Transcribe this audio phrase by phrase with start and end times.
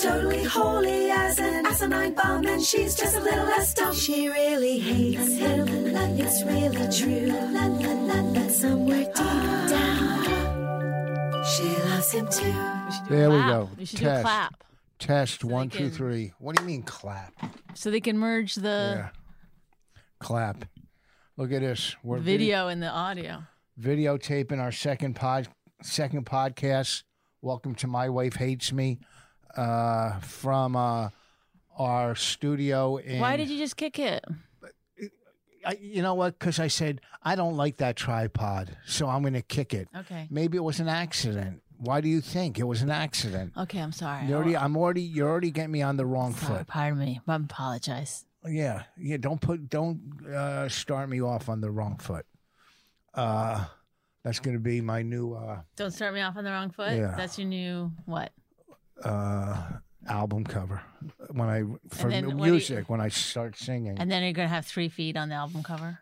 [0.00, 3.94] He's totally holy as an asinine bomb, and she's just a little less dumb.
[3.94, 5.68] She really hates him.
[6.18, 7.30] It's really true.
[8.32, 9.14] But somewhere deep
[9.68, 10.24] down,
[11.44, 12.46] she loves him too.
[13.10, 13.68] We There a we go.
[13.76, 14.20] We should do Test.
[14.20, 14.64] a clap
[14.98, 16.32] Test they one, two, three.
[16.38, 17.34] What do you mean clap?
[17.74, 19.08] so they can merge the yeah.
[20.18, 20.64] Clap.
[21.36, 21.94] Look at this.
[22.02, 23.42] We're vid- video and the audio.
[23.78, 25.48] videotaping our second pod
[25.82, 27.02] second podcast.
[27.42, 28.98] Welcome to My Wife Hates Me
[29.56, 31.10] uh, from uh,
[31.76, 32.96] our studio.
[32.96, 34.24] In, Why did you just kick it?
[35.64, 36.38] I, you know what?
[36.38, 39.88] Because I said I don't like that tripod, so I'm going to kick it.
[39.94, 40.26] Okay.
[40.30, 41.62] Maybe it was an accident.
[41.76, 43.54] Why do you think it was an accident?
[43.56, 44.26] Okay, I'm sorry.
[44.26, 46.66] You already, I'm already, you're already getting me on the wrong Sorry, foot.
[46.66, 47.20] pardon me.
[47.26, 48.26] I apologize.
[48.46, 49.16] Yeah, yeah.
[49.16, 52.26] Don't put, don't uh, start me off on the wrong foot.
[53.14, 53.64] Uh,
[54.22, 56.92] that's going to be my new uh, Don't start me off on the wrong foot.
[56.92, 57.14] Yeah.
[57.16, 58.30] That's your new what?
[59.04, 59.56] Uh,
[60.08, 60.82] album cover
[61.30, 61.62] when I
[61.94, 63.98] for then music when I start singing.
[63.98, 66.00] And then you're gonna have three feet on the album cover.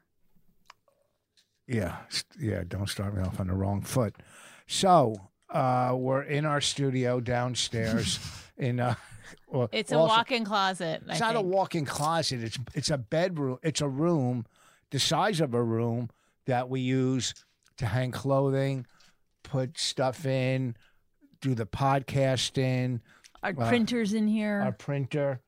[1.66, 1.97] yeah,
[2.41, 2.62] yeah.
[2.66, 4.14] Don't start me off on the wrong foot.
[4.66, 5.14] So
[5.50, 8.19] uh, we're in our studio downstairs.
[8.56, 8.94] in uh,
[9.48, 11.03] well, It's a also- walk-in closet.
[11.08, 12.42] I It's not a walk-in closet.
[12.42, 13.58] It's it's a bedroom.
[13.62, 14.47] It's a room,
[14.91, 16.10] the size of a room
[16.47, 17.34] that we use
[17.76, 18.87] to hang clothing,
[19.42, 20.75] put stuff in,
[21.41, 23.00] do the podcast in.
[23.43, 24.60] Our uh, printers in here.
[24.65, 25.41] our printer.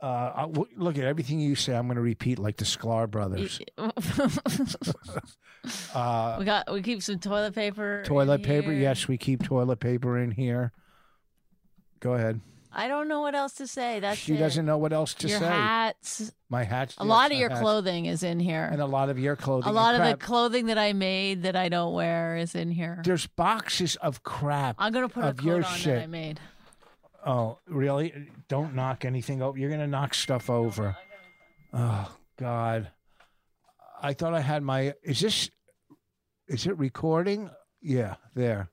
[0.00, 0.06] Uh,
[0.46, 1.74] I- look at everything you say.
[1.74, 3.60] I'm going to repeat like the Sklar brothers.
[5.92, 8.02] Uh, we got we keep some toilet paper.
[8.06, 8.70] toilet paper.
[8.70, 8.80] here.
[8.80, 10.72] Yes, we keep toilet paper in here.
[12.00, 12.40] Go ahead.
[12.72, 14.00] I don't know what else to say.
[14.00, 14.38] That's she it.
[14.38, 15.46] doesn't know what else to your say.
[15.46, 16.32] hats.
[16.50, 16.94] My hats.
[16.98, 17.60] A yes, lot of your hats.
[17.60, 18.68] clothing is in here.
[18.70, 19.70] and a lot of your clothing.
[19.70, 23.00] A lot of the clothing that I made that I don't wear is in here.
[23.04, 24.76] There's boxes of crap.
[24.78, 25.96] I'm gonna put a of coat your shit.
[25.96, 26.40] that I made.
[27.26, 28.28] Oh, really?
[28.48, 29.58] Don't knock anything over.
[29.58, 30.96] You're going to knock stuff over.
[31.74, 32.90] Oh, God.
[34.00, 34.94] I thought I had my.
[35.02, 35.50] Is this.
[36.46, 37.50] Is it recording?
[37.82, 38.70] Yeah, there.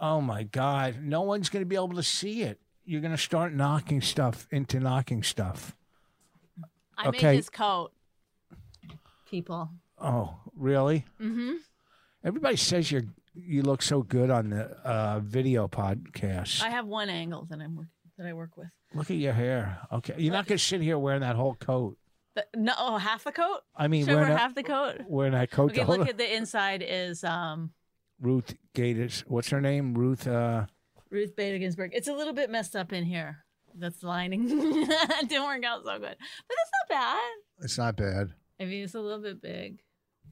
[0.00, 0.96] Oh, my God.
[1.02, 2.58] No one's going to be able to see it.
[2.84, 5.76] You're going to start knocking stuff into knocking stuff.
[6.96, 7.26] I Okay.
[7.26, 7.92] made this coat.
[9.30, 9.70] People.
[9.98, 11.04] Oh, really?
[11.20, 11.52] Mm-hmm.
[12.24, 13.02] Everybody says you're.
[13.34, 16.62] You look so good on the uh, video podcast.
[16.62, 17.88] I have one angle that I'm
[18.18, 18.66] that I work with.
[18.92, 19.78] Look at your hair.
[19.92, 21.96] Okay, you're not going to sit here wearing that whole coat.
[22.34, 23.60] The- no, oh, half the coat.
[23.76, 24.96] I mean, Should I wearing wear that, half the coat?
[25.06, 25.70] wearing that coat.
[25.70, 27.70] Okay, look at the inside is um
[28.20, 29.24] Ruth Gators.
[29.26, 29.94] What's her name?
[29.94, 30.26] Ruth.
[30.26, 30.66] Uh,
[31.10, 31.90] Ruth Bader Ginsburg.
[31.94, 33.44] It's a little bit messed up in here.
[33.74, 34.46] That's lining.
[34.50, 37.30] it didn't work out so good, but it's not bad.
[37.60, 38.34] it's not bad.
[38.60, 39.80] I mean, it's a little bit big.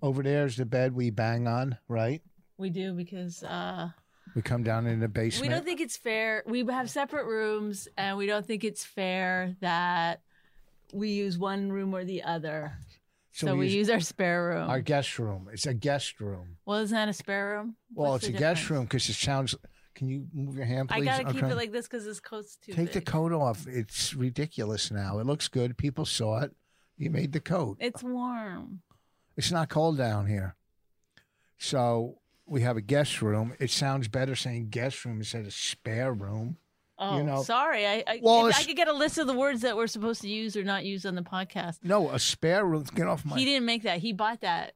[0.03, 2.23] Over there's the bed we bang on, right?
[2.57, 3.89] We do because uh,
[4.35, 5.49] We come down in the basement.
[5.49, 6.43] we don't think it's fair.
[6.47, 10.21] We have separate rooms, and we don't think it's fair that
[10.93, 12.73] we use one room or the other.
[13.39, 14.69] So, we, use, our spare room.
[14.69, 15.49] our guest room.
[15.53, 16.57] It's a guest room.
[16.67, 17.77] well, isn't that a spare room?
[17.95, 19.55] Well, What's it's a the guest room because it sounds.
[19.95, 21.09] Can you move your hand, please?
[21.09, 23.67] I gotta keep it like this because this coat's too Take the coat off.
[23.69, 25.21] It's ridiculous now.
[25.21, 25.79] It looks good.
[25.79, 26.53] People saw it.
[26.97, 27.77] You made the coat.
[27.79, 28.83] It's warm.
[29.37, 30.57] It's not cold down here.
[31.59, 33.55] So we have a guest room.
[33.61, 36.57] It sounds better saying guest room instead of spare room.
[36.99, 37.87] Oh, know- sorry.
[37.87, 39.87] I I, Well, if it's- I could get a list of the words that we're
[39.87, 41.79] supposed to use or not use on the podcast.
[41.85, 42.85] No, a spare room.
[42.95, 43.39] Get off my.
[43.39, 43.99] He didn't make that.
[44.01, 44.75] He bought that.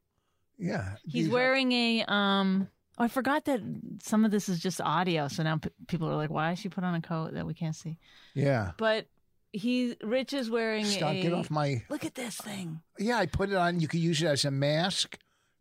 [0.59, 0.97] yeah.
[1.05, 2.69] He's these are- wearing a um.
[2.99, 3.61] Oh, I forgot that
[4.03, 5.27] some of this is just audio.
[5.29, 7.55] So now p- people are like, "Why is she put on a coat that we
[7.55, 7.99] can't see?"
[8.35, 8.73] Yeah.
[8.77, 9.07] But
[9.51, 11.13] he Rich is wearing Stop.
[11.15, 11.23] a.
[11.23, 11.83] Get off my.
[11.89, 12.83] Look at this thing.
[12.99, 13.81] Yeah, I put it on.
[13.81, 15.19] You could use it as a mask.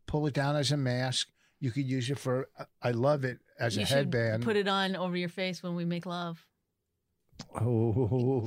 [0.07, 1.29] Pull it down as a mask.
[1.61, 2.49] You could use it for.
[2.83, 4.43] I love it as you a headband.
[4.43, 6.45] put it on over your face when we make love.
[7.59, 8.43] Oh,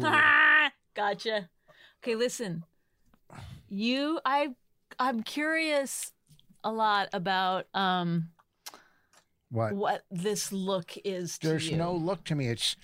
[0.94, 1.48] gotcha.
[2.02, 2.64] Okay, listen.
[3.68, 4.48] You, I,
[4.98, 6.12] I'm curious
[6.62, 8.28] a lot about um
[9.50, 9.74] what?
[9.74, 11.76] what this look is to There's you.
[11.76, 12.48] no look to me.
[12.48, 12.76] It's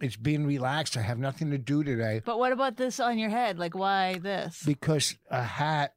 [0.00, 0.96] it's being relaxed.
[0.96, 3.58] I have nothing to do today But what about this on your head?
[3.58, 4.62] Like, why this?
[4.64, 5.94] because a hat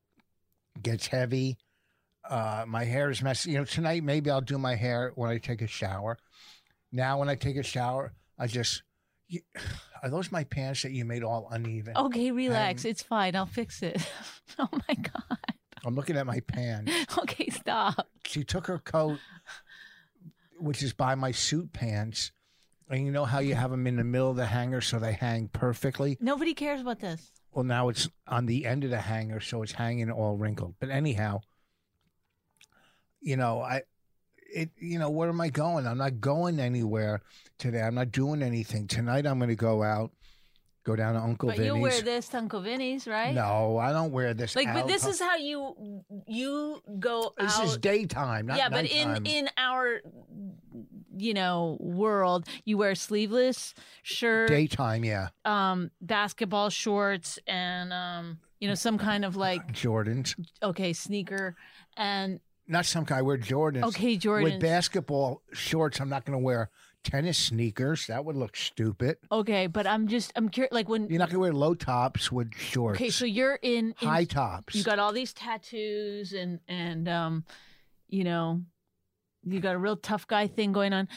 [0.81, 1.57] gets heavy.
[2.27, 3.51] Uh, my hair is messy.
[3.51, 6.17] You know, tonight maybe I'll do my hair when I take a shower.
[6.91, 8.83] Now, when I take a shower, I just
[9.31, 9.41] you,
[10.03, 11.95] are those my pants that you made all uneven?
[11.95, 12.85] Okay, relax.
[12.85, 13.35] It's fine.
[13.35, 14.01] I'll fix it.
[14.59, 15.37] oh my god.
[15.83, 16.91] I'm looking at my pants.
[17.17, 18.07] Okay, stop.
[18.25, 19.19] She took her coat,
[20.59, 22.31] which is by my suit pants,
[22.89, 25.13] and you know how you have them in the middle of the hanger so they
[25.13, 26.17] hang perfectly.
[26.19, 27.31] Nobody cares about this.
[27.51, 30.75] Well, now it's on the end of the hanger, so it's hanging all wrinkled.
[30.79, 31.41] But anyhow,
[33.19, 33.83] you know, I,
[34.53, 35.87] it, you know, where am I going?
[35.87, 37.21] I'm not going anywhere
[37.57, 37.81] today.
[37.81, 39.25] I'm not doing anything tonight.
[39.25, 40.11] I'm going to go out,
[40.83, 41.59] go down to Uncle Vinny's.
[41.59, 41.75] but Vinny's.
[41.75, 43.33] you wear this to Uncle Vinny's, right?
[43.33, 44.55] No, I don't wear this.
[44.55, 47.65] Like, but this is how you you go out this out.
[47.65, 49.25] is daytime, not yeah, but in nighttime.
[49.25, 50.01] in our
[51.17, 53.73] you know world, you wear sleeveless
[54.03, 55.03] shirt, daytime.
[55.03, 60.35] Yeah, um, basketball shorts, and um, you know some kind of like Jordans.
[60.63, 61.55] okay sneaker,
[61.97, 62.39] and
[62.71, 63.19] Not some kind.
[63.19, 63.83] I wear Jordans.
[63.83, 64.51] okay Jordan.
[64.53, 66.69] With basketball shorts, I'm not going to wear
[67.03, 68.07] tennis sneakers.
[68.07, 69.17] That would look stupid.
[69.31, 70.71] okay, but I'm just I'm curious.
[70.71, 72.97] Like when You're not going to wear low tops with shorts.
[72.97, 74.73] okay, so you're in, in high tops.
[74.75, 77.43] you got all these tattoos and and um
[78.07, 78.61] you know
[79.43, 81.07] you got a real tough guy thing going on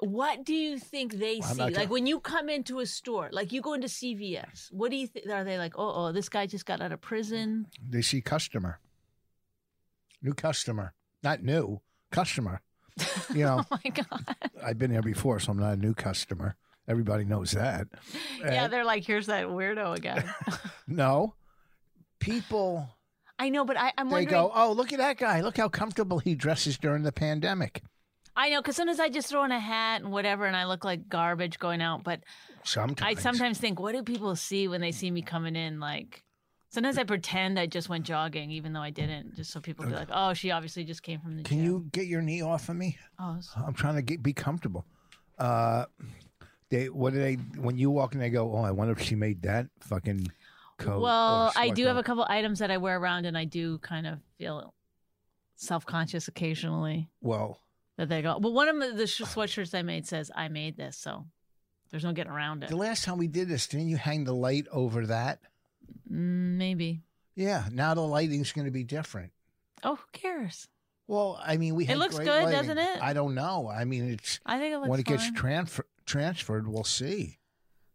[0.00, 3.52] what do you think they Well, see like when you come into a store like
[3.52, 6.46] you go into cvs what do you think are they like oh oh this guy
[6.46, 8.80] just got out of prison they see customer,
[10.22, 10.94] new customer,
[11.24, 11.80] not new
[12.12, 12.60] customer.
[13.34, 16.54] You know, oh my god I've been here before, so I'm not a new customer.
[16.86, 17.88] Everybody knows that.
[18.40, 20.22] yeah Uh, they're like here's that weirdo again
[20.86, 21.34] no,
[22.20, 22.88] people
[23.38, 25.40] i know but I, i'm they wondering go, oh, look at that guy.
[25.40, 27.82] Look how comfortable he dresses during the pandemic.
[28.36, 30.84] i know because sometimes i just throw on a hat and whatever and i look
[30.84, 32.20] like garbage going out but
[32.66, 35.80] Sometimes I sometimes think, what do people see when they see me coming in?
[35.80, 36.24] Like,
[36.74, 39.92] sometimes I pretend I just went jogging, even though I didn't, just so people be
[39.92, 41.64] like, oh, she obviously just came from the Can gym.
[41.64, 42.98] you get your knee off of me?
[43.18, 44.84] Oh, I'm trying to get be comfortable.
[45.38, 45.86] Uh,
[46.70, 48.20] they what do they when you walk in?
[48.20, 50.30] They go, oh, I wonder if she made that fucking
[50.78, 51.00] coat.
[51.00, 54.06] well, I do have a couple items that I wear around, and I do kind
[54.06, 54.74] of feel
[55.56, 57.60] self conscious occasionally Well,
[57.96, 58.40] that they go.
[58.40, 61.24] But one of the sh- sweatshirts I made says, I made this, so
[61.90, 62.70] there's no getting around it.
[62.70, 65.38] the last time we did this, didn't you hang the light over that?
[66.10, 67.02] Mm, maybe.
[67.34, 67.64] Yeah.
[67.72, 69.32] Now the lighting's going to be different.
[69.82, 70.68] Oh, who cares?
[71.06, 72.52] Well, I mean, we It had looks great good, lighting.
[72.60, 73.02] doesn't it?
[73.02, 73.68] I don't know.
[73.68, 75.34] I mean, it's I think it looks when it gets fine.
[75.34, 77.38] transfer, transferred, we'll see.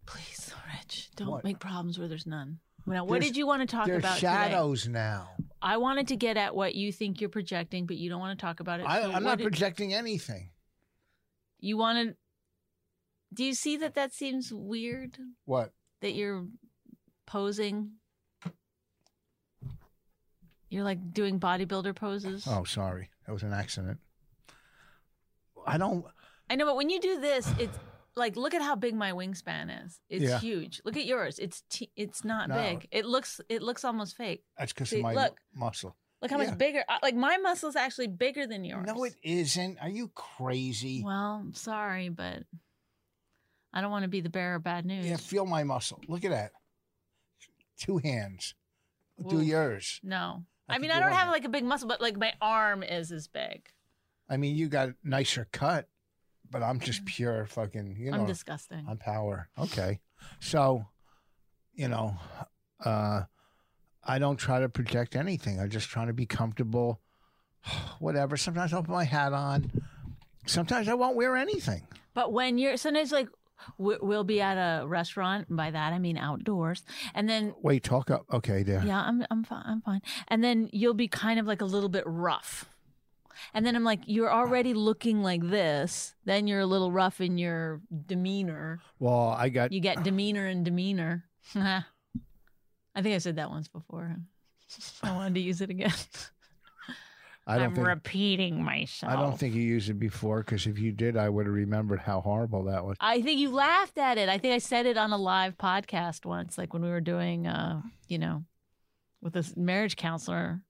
[0.06, 1.44] Please, Rich, don't What?
[1.44, 2.60] make problems where there's none.
[2.86, 4.28] Now, what There's- did you want to talk There's about today?
[4.28, 5.32] shadows now.
[5.62, 8.44] I wanted to get at what you think you're projecting, but you don't want to
[8.44, 8.86] talk about it.
[8.88, 10.52] I, So what not projecting anything.
[11.60, 12.16] You wanted.
[13.34, 15.74] Do you see that that seems weird What?
[16.02, 16.48] that you're
[17.30, 17.92] posing?
[20.70, 22.46] You're like doing bodybuilder poses.
[22.48, 23.10] Oh, sorry.
[23.26, 24.00] That was an accident.
[25.66, 26.06] I don't.
[26.50, 27.78] I know, but when you do this, it's
[28.16, 30.00] like look at how big my wingspan is.
[30.10, 30.40] It's Yeah.
[30.40, 30.82] huge.
[30.86, 31.40] Look at yours.
[31.40, 32.56] It's t- it's not No.
[32.56, 32.88] big.
[32.92, 34.44] It looks it looks almost fake.
[34.58, 35.40] That's because See, of my look.
[35.54, 35.96] muscle.
[36.22, 36.50] Look how Yeah.
[36.50, 36.84] much bigger.
[36.88, 38.86] uh, Like my muscle's actually bigger than yours.
[38.86, 39.80] No, it isn't.
[39.80, 41.02] Are you crazy?
[41.04, 42.44] Well, I'm sorry, but
[43.74, 45.06] I don't want to be the bearer of bad news.
[45.06, 46.02] Yeah, feel my muscle.
[46.08, 46.52] Look at that.
[47.80, 48.54] Two hands.
[49.28, 49.44] Do Oof.
[49.44, 50.00] yours.
[50.04, 50.44] No.
[50.68, 53.12] I I, mean, I don't have like a big muscle, but like my arm is
[53.12, 53.68] as big.
[54.30, 55.88] I mean, you got a nicer cut,
[56.52, 57.96] but I'm just pure fucking.
[57.98, 58.20] You know, Mm.
[58.22, 58.86] I'm disgusting.
[58.88, 59.50] I'm power.
[59.58, 60.00] Okay,
[60.40, 60.86] so,
[61.74, 62.16] you know,
[62.86, 63.24] uh,
[64.04, 65.60] I don't try to project anything.
[65.60, 67.02] I'm just trying to be comfortable.
[68.00, 68.38] Whatever.
[68.38, 69.72] Sometimes I'll put my hat on.
[70.46, 71.88] Sometimes I won't wear anything.
[72.14, 73.28] But when you're sometimes like
[73.78, 78.10] we'll be at a restaurant, and by that I mean outdoors, and then Wait, talk
[78.10, 78.26] up.
[78.32, 78.84] Okay, there.
[78.86, 81.90] yeah, I'm I'm fine, I'm fine, and then you'll be kind of like a little
[81.90, 82.66] bit rough.
[83.54, 86.14] And then I'm like, you're already looking like this.
[86.26, 88.82] Then you're a little rough in your demeanor.
[89.00, 89.72] Well, I got.
[89.72, 91.24] You get demeanor and demeanor.
[91.56, 94.18] I think I said that once before.
[95.04, 95.94] I wanted to use it again.
[97.50, 97.88] I don't I'm think.
[97.88, 99.12] repeating myself.
[99.12, 102.00] I don't think you used it before because if you did, I would have remembered
[102.00, 102.96] how horrible that was.
[103.00, 104.30] I think you laughed at it.
[104.30, 107.48] I think I said it on a live podcast once, like when we were doing,
[107.48, 108.44] uh, you know,
[109.22, 110.62] with this marriage counselor.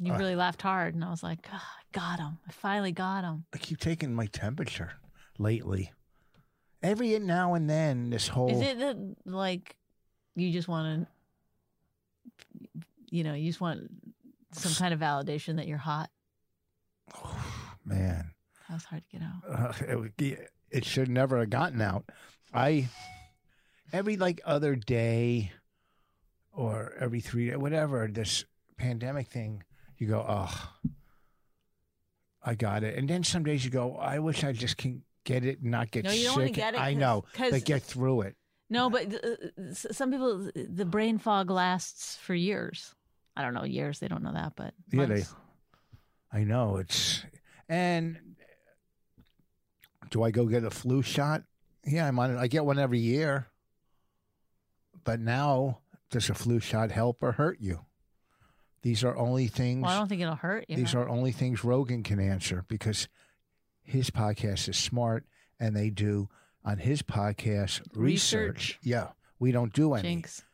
[0.00, 0.18] You Uh.
[0.18, 2.38] really laughed hard, and I was like, "Ah, I got him.
[2.48, 3.44] I finally got him.
[3.54, 4.94] I keep taking my temperature
[5.38, 5.92] lately,
[6.82, 9.76] every now and then this whole Is it that like
[10.34, 13.88] you just want to, you know, you just want
[14.54, 16.10] some kind of validation that you're hot?
[17.84, 18.30] man
[18.68, 19.70] That was hard to get out.
[19.88, 22.04] uh, it, it should never have gotten out.
[22.52, 22.88] I
[23.92, 25.52] every like other day
[26.52, 28.44] or every three day, whatever this
[28.78, 29.62] pandemic thing,
[29.98, 30.72] you go, oh,
[32.42, 35.44] I got it, and then some days you go, I wish I just can get
[35.44, 36.34] it and not get No, you sick.
[36.36, 38.36] don't get it I know, but get through it.
[38.70, 42.94] No, but uh, some people, the brain fog lasts for years.
[43.36, 43.98] I don't know years.
[43.98, 45.24] They don't know that, but Yeah, they.
[46.32, 47.24] I know it's
[47.68, 48.18] and.
[50.10, 51.42] Do I go get a flu shot?
[51.84, 52.38] Yeah, I'm on it.
[52.38, 53.48] I get one every year.
[55.02, 57.80] But now, does a flu shot help or hurt you?
[58.82, 59.82] These are only things.
[59.82, 60.76] Well, I don't think it'll hurt you.
[60.76, 63.08] these are only things Rogan can answer because
[63.82, 65.24] his podcast is smart
[65.58, 66.28] and they do
[66.64, 67.96] on his podcast research.
[67.96, 68.78] Research.
[68.82, 70.02] Yeah, we don't do any.
[70.02, 70.44] Jinx.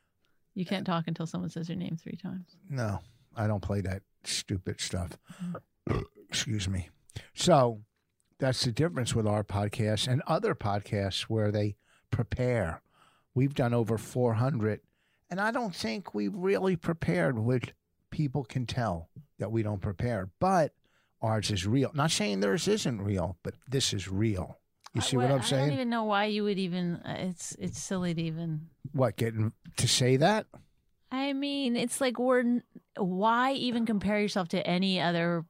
[0.54, 2.56] You can't talk until someone says your name three times.
[2.68, 3.00] No,
[3.36, 5.18] I don't play that stupid stuff.
[5.42, 6.00] Mm-hmm.
[6.28, 6.88] Excuse me.
[7.34, 7.80] So
[8.38, 11.76] that's the difference with our podcast and other podcasts where they
[12.10, 12.82] prepare.
[13.34, 14.80] We've done over 400,
[15.30, 17.72] and I don't think we've really prepared, which
[18.10, 20.30] people can tell that we don't prepare.
[20.40, 20.72] But
[21.22, 21.90] ours is real.
[21.94, 24.58] Not saying theirs isn't real, but this is real.
[24.94, 25.62] You see what I'm saying?
[25.62, 26.96] I don't even know why you would even.
[26.96, 28.68] uh, It's it's silly to even.
[28.92, 30.46] What, getting to say that?
[31.12, 32.62] I mean, it's like we're.
[32.96, 35.44] Why even compare yourself to any other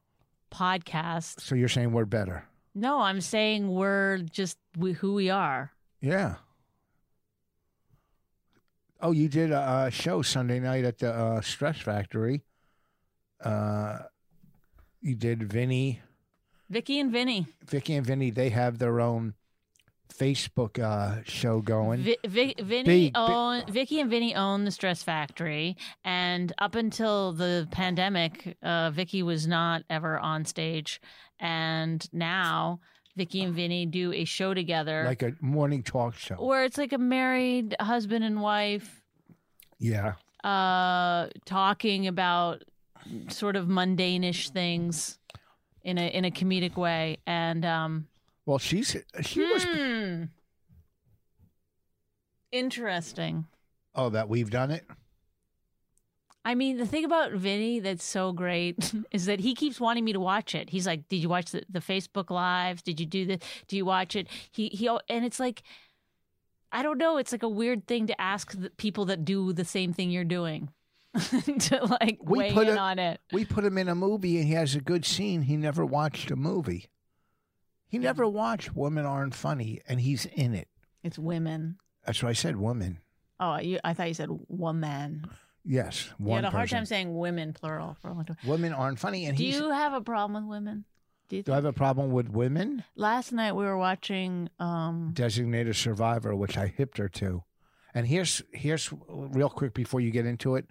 [0.51, 1.41] podcast?
[1.41, 2.45] So you're saying we're better?
[2.75, 5.71] No, I'm saying we're just we, who we are.
[6.01, 6.35] Yeah.
[9.01, 12.43] Oh, you did a, a show Sunday night at the uh, Stress Factory.
[13.43, 13.97] Uh,
[15.01, 16.01] you did Vinny,
[16.71, 17.45] Vicky and Vinny.
[17.67, 18.29] Vicky, and Vinny.
[18.31, 19.33] They have their own
[20.13, 22.01] Facebook uh, show going.
[22.01, 27.33] Vi- Vi- Vinny Big- own Vicky and Vinny own the Stress Factory, and up until
[27.33, 31.01] the pandemic, uh, Vicky was not ever on stage,
[31.39, 32.79] and now
[33.17, 36.35] Vicky and Vinny do a show together like a morning talk show.
[36.35, 39.01] where it's like a married husband and wife
[39.79, 40.13] Yeah.
[40.43, 42.63] uh, talking about
[43.29, 45.17] sort of mundane-ish things
[45.83, 48.07] in a in a comedic way, and um,
[48.45, 49.63] Well, she's she was.
[49.63, 50.23] hmm.
[52.51, 53.47] interesting.
[53.93, 54.85] Oh, that we've done it.
[56.43, 60.13] I mean, the thing about Vinny that's so great is that he keeps wanting me
[60.13, 60.69] to watch it.
[60.69, 62.81] He's like, "Did you watch the, the Facebook lives?
[62.81, 63.39] Did you do the?
[63.67, 65.63] Do you watch it?" He he, and it's like,
[66.71, 67.17] I don't know.
[67.17, 70.23] It's like a weird thing to ask the people that do the same thing you're
[70.23, 70.69] doing
[71.59, 73.19] to like We weigh put in it- on it.
[73.33, 75.43] We put him in a movie, and he has a good scene.
[75.43, 76.87] He never watched a movie.
[77.87, 80.69] He never watched Women Aren't Funny, and he's in it.
[81.03, 81.77] It's women.
[82.05, 82.55] That's what I said.
[82.55, 82.99] Women.
[83.39, 85.25] Oh, you, I thought you said woman.
[85.65, 88.37] Yes, You had a hard time saying women plural for a long time.
[88.45, 89.55] Women aren't funny, and Do he's.
[89.57, 90.85] you have a problem with women?
[91.29, 92.83] Do you do I have a problem with women?
[92.95, 94.49] Last night we were watching.
[94.59, 97.43] um Designated survivor, which I hipped her to.
[97.93, 100.65] And here's here's real quick before you get into it.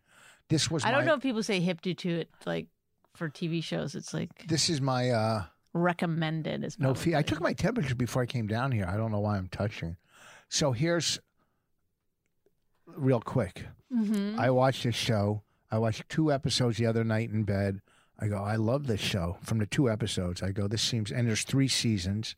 [0.50, 2.66] This was I don't my- know if people say hip to to it like
[3.14, 3.95] for TV shows.
[3.95, 6.62] It's like This is my uh recommended.
[6.64, 7.14] Is no fee.
[7.16, 8.87] I took my temperature before I came down here.
[8.87, 9.97] I don't know why I'm touching.
[10.49, 11.19] So here's
[12.87, 13.66] real quick.
[13.92, 14.38] Mhm.
[14.38, 15.42] I watched this show.
[15.71, 17.80] I watched two episodes the other night in bed.
[18.19, 19.38] I go, I love this show.
[19.42, 22.35] From the two episodes, I go, this seems, and there's three seasons.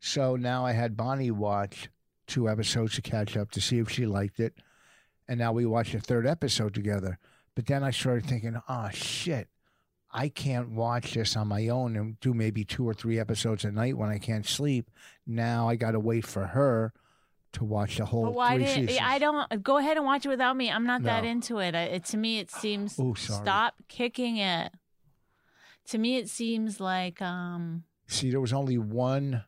[0.00, 1.88] So now I had Bonnie watch
[2.26, 4.54] two episodes to catch up to see if she liked it.
[5.28, 7.18] And now we watched the third episode together.
[7.54, 9.48] But then I started thinking, oh, shit.
[10.10, 13.70] I can't watch this on my own and do maybe two or three episodes a
[13.70, 14.90] night when I can't sleep.
[15.26, 16.94] Now I got to wait for her
[17.52, 18.98] to watch the whole But why seasons.
[19.02, 20.70] I don't go ahead and watch it without me?
[20.70, 21.74] I'm not that into it.
[21.74, 22.04] I, it.
[22.06, 22.98] To me, it seems.
[22.98, 23.42] Oh, sorry.
[23.42, 24.72] Stop kicking it.
[25.88, 27.84] To me, it seems like um.
[28.06, 29.44] See, there was only one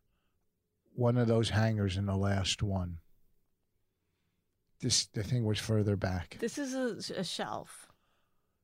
[0.95, 2.99] one of those hangers in the last one.
[4.81, 6.37] This the thing was further back.
[6.41, 7.89] This is a, a shelf.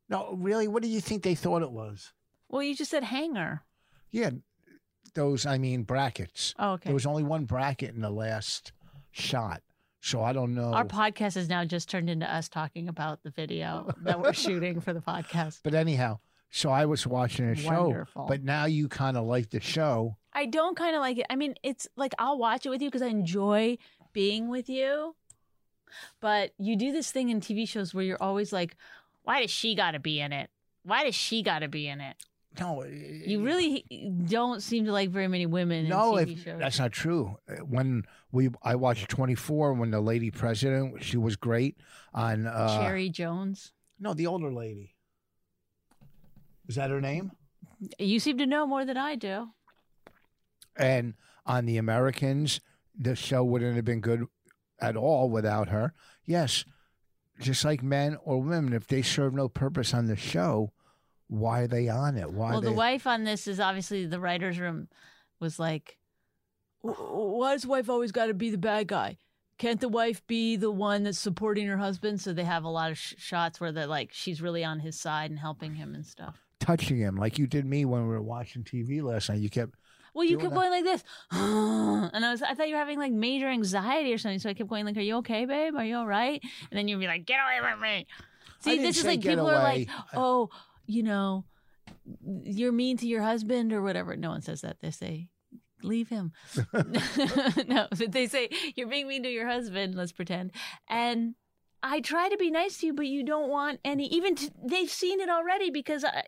[0.09, 2.13] No, really, what do you think they thought it was?
[2.49, 3.63] Well, you just said hanger.
[4.11, 4.31] Yeah,
[5.15, 6.55] those I mean brackets.
[6.59, 6.89] Oh, okay.
[6.89, 8.73] There was only one bracket in the last
[9.11, 9.63] shot.
[10.01, 10.73] So I don't know.
[10.73, 14.81] Our podcast has now just turned into us talking about the video that we're shooting
[14.81, 15.61] for the podcast.
[15.65, 16.21] but anyhow,
[16.51, 17.89] so I was watching a show.
[17.89, 18.27] Wonderful.
[18.29, 20.17] But now you kind of like the show.
[20.33, 21.27] I don't kind of like it.
[21.29, 23.79] I mean, it's like I'll watch it with you because I enjoy
[24.13, 25.17] being with you.
[26.21, 28.77] But you do this thing in TV shows where you're always like,
[29.23, 30.51] why does she got to be in it?
[30.85, 32.17] Why does she got to be in it?
[32.61, 32.85] no.
[32.85, 33.85] You really
[34.29, 35.89] don't seem to like very many women.
[35.89, 36.59] No, in TV if, shows.
[36.59, 37.39] that's not true.
[37.67, 41.77] When we I watched 24 when the lady president, she was great
[42.15, 43.73] on uh Cherry Jones.
[43.99, 44.95] No, the older lady.
[46.69, 47.33] Is that her name?
[47.99, 49.49] You seem to know more than I do.
[50.77, 51.15] And
[51.45, 52.61] on the Americans,
[52.99, 54.27] the show wouldn't have been good
[54.81, 55.93] at all without her.
[56.25, 56.65] Yes,
[57.41, 60.73] just like men or women, if they serve no purpose on the show,
[61.29, 62.33] why are they on it?
[62.33, 64.89] Why well, they the wife on this is obviously the writers' room
[65.41, 65.99] was like,
[66.81, 69.19] why does wife always got to be the bad guy?
[69.59, 72.21] Can't the wife be the one that's supporting her husband?
[72.21, 75.01] So they have a lot of sh- shots where they're like, she's really on his
[75.01, 76.43] side and helping him and stuff.
[76.61, 79.41] touching him like you did me when we were watching TV last night.
[79.41, 79.75] You kept
[80.17, 83.13] Well, you kept going like this, and I was, I thought you were having like
[83.13, 84.39] major anxiety or something.
[84.39, 85.75] So I kept going like, "Are you okay, babe?
[85.77, 88.07] Are you all right?" And then you'd be like, "Get away from me!"
[88.61, 90.49] See, this is like people are like, "Oh,
[90.87, 91.45] you know,
[92.45, 94.81] you're mean to your husband or whatever." No one says that.
[94.81, 95.29] They say,
[95.83, 96.33] "Leave him."
[97.69, 99.95] no, but they say you're being mean to your husband.
[99.95, 100.53] Let's pretend,
[100.89, 101.35] and.
[101.83, 104.07] I try to be nice to you, but you don't want any.
[104.09, 106.25] Even t- they've seen it already because I,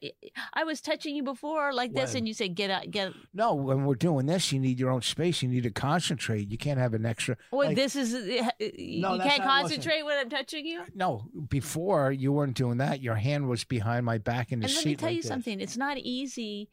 [0.55, 2.19] I was touching you before like this, When?
[2.19, 3.55] and you said, "Get out, get no.
[3.55, 5.43] When we're doing this, you need your own space.
[5.43, 6.49] You need to concentrate.
[6.51, 7.37] You can't have an extra.
[7.51, 10.83] Well, like- this is uh, you No, can't concentrate when I'm touching you.
[10.95, 13.01] No, before you weren't doing that.
[13.01, 14.79] Your hand was behind my back in the And seat.
[14.79, 15.29] let me tell like you this.
[15.29, 16.69] something: it's not easy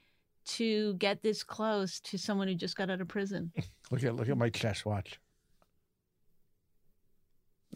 [0.48, 3.52] to get this close to someone who just got out of prison.
[3.90, 5.20] Look at look at my chest watch.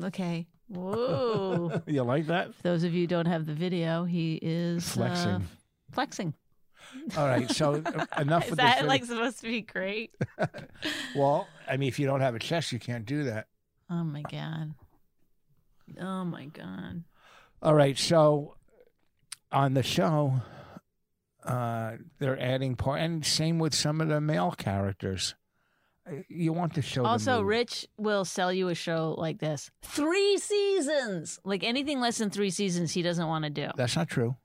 [0.04, 0.48] Okay.
[0.70, 1.82] Whoa.
[1.88, 2.56] you like that?
[2.56, 5.48] For those of you who don't have the video, he is uh, Flexing.
[5.92, 6.34] flexing.
[7.18, 7.50] All right.
[7.52, 10.16] So uh, enough Is with that like supposed to be great?
[11.16, 13.48] well, I mean, if you don't have a chest, you can't do that.
[13.90, 14.74] Oh my god.
[16.00, 17.04] Oh my god.
[17.62, 17.98] All right.
[17.98, 18.56] So
[19.52, 20.42] on the show,
[21.44, 25.36] uh, they're adding part, and same with some of the male characters.
[26.28, 27.42] You want the show Also.
[27.42, 31.40] Rich will sell you a show like this: three seasons.
[31.44, 33.70] Like anything less than three seasons, he doesn't want to do.
[33.76, 34.36] That's not true.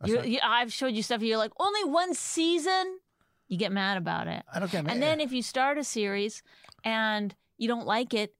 [0.00, 1.22] That's not- you, I've showed you stuff.
[1.22, 2.98] You're like, only one season.
[3.48, 4.42] You get mad about it.
[4.52, 4.84] I don't get.
[4.84, 4.92] mad.
[4.92, 6.42] And then if you start a series
[6.84, 8.34] and you don't like it,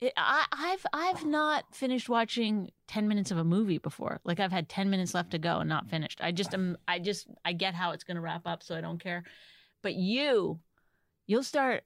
[0.00, 4.20] it I, I've I've not finished watching ten minutes of a movie before.
[4.24, 6.20] Like I've had ten minutes left to go and not finished.
[6.22, 6.76] I just am.
[6.86, 9.24] I just I get how it's going to wrap up, so I don't care.
[9.82, 10.60] But you,
[11.26, 11.82] you'll start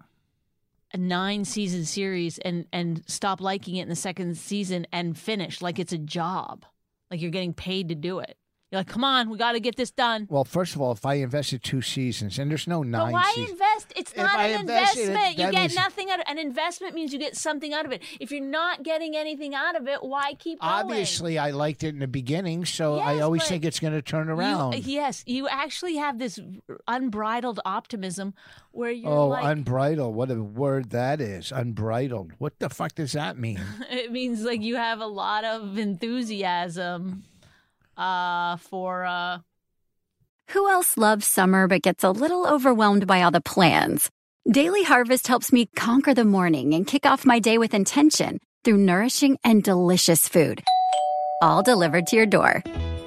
[0.92, 5.62] a nine season series and and stop liking it in the second season and finish
[5.62, 6.64] like it's a job,
[7.11, 8.37] like you're getting paid to do it.
[8.70, 10.28] You're like, come on, we got to get this done.
[10.30, 13.33] well, first of all, if I invested two seasons, and there's no nine But why
[13.35, 13.50] seasons.
[13.50, 13.92] invest?
[13.96, 15.38] It's not I an invest in it, investment.
[15.38, 18.00] you get means- nothing out of An investment means you get something out of it.
[18.20, 20.72] If you're not getting anything out of it, why keep going?
[20.72, 24.28] Obviously, I liked it in the beginning, so I always think it's going to turn
[24.28, 24.76] You- around.
[24.87, 26.38] yes, you actually have this
[26.87, 28.35] unbridled optimism
[28.70, 30.14] where you're oh, like, unbridled!
[30.14, 31.50] What a word that is.
[31.50, 32.35] Unbridled.
[32.38, 33.61] What the fuck does that mean?
[33.90, 37.24] it means like you have a lot of enthusiasm
[38.01, 39.39] uh, for uh,
[40.51, 44.11] Who else loves summer but gets a little overwhelmed by all the plans?
[44.51, 48.79] Daily Harvest helps me conquer the morning and kick off my day with intention through
[48.79, 50.63] nourishing and delicious food.
[51.43, 52.63] All delivered to your door.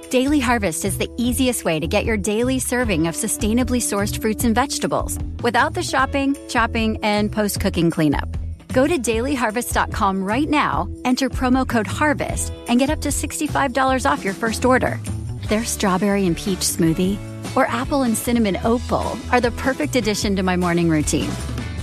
[0.09, 4.43] Daily Harvest is the easiest way to get your daily serving of sustainably sourced fruits
[4.43, 8.42] and vegetables without the shopping, chopping, and post cooking cleanup.
[8.73, 14.23] Go to dailyharvest.com right now, enter promo code HARVEST, and get up to $65 off
[14.25, 14.99] your first order.
[15.47, 17.19] Their strawberry and peach smoothie
[17.55, 21.29] or apple and cinnamon opal are the perfect addition to my morning routine.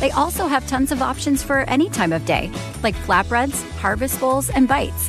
[0.01, 2.51] They also have tons of options for any time of day,
[2.83, 5.09] like flatbreads, harvest bowls, and bites.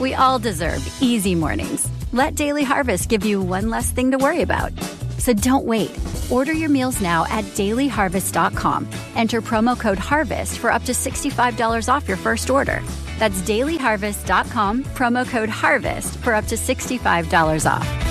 [0.00, 1.90] We all deserve easy mornings.
[2.14, 4.72] Let Daily Harvest give you one less thing to worry about.
[5.18, 5.90] So don't wait.
[6.30, 8.88] Order your meals now at dailyharvest.com.
[9.16, 12.82] Enter promo code HARVEST for up to $65 off your first order.
[13.18, 18.04] That's dailyharvest.com, promo code HARVEST for up to $65 off.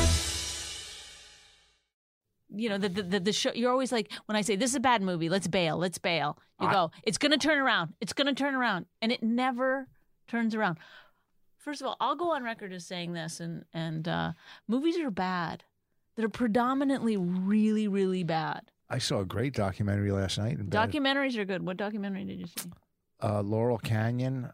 [2.50, 4.76] you know the, the the the show you're always like when i say this is
[4.76, 8.14] a bad movie let's bail let's bail you I- go it's gonna turn around it's
[8.14, 9.88] gonna turn around and it never
[10.30, 10.78] turns around
[11.58, 14.32] first of all i'll go on record as saying this and and uh
[14.68, 15.66] movies are bad
[16.18, 20.58] that are predominantly really really bad I saw a great documentary last night.
[20.70, 22.70] documentaries are good what documentary did you see
[23.22, 24.52] uh, Laurel Canyon.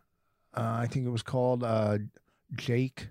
[0.56, 1.98] Uh, I think it was called uh,
[2.56, 3.10] Jake.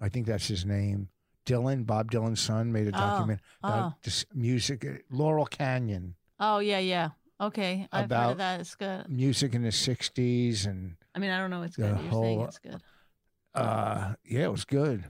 [0.00, 1.08] I think that's his name.
[1.46, 3.68] Dylan, Bob Dylan's son, made a Oh, document oh.
[3.68, 4.84] about this music.
[4.84, 9.62] uh, Laurel Canyon, oh yeah yeah okay i've heard of that it's good music in
[9.62, 12.82] the '60s, and i mean i don't know it's good you're saying whole- it's good
[13.54, 15.04] uh, yeah, it was good.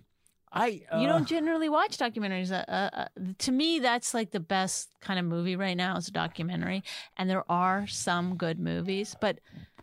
[0.56, 2.52] I uh, you don't generally watch documentaries.
[2.52, 3.06] Uh, uh, uh,
[3.38, 6.84] to me, that's like the best kind of movie right now is a documentary.
[7.16, 9.40] And there are some good movies, but